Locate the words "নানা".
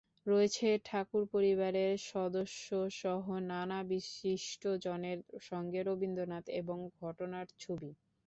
3.51-3.79